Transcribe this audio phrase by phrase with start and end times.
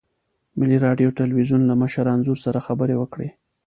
[0.59, 3.29] ملي راډیو تلویزیون له مشر انځور سره خبرې وکړې.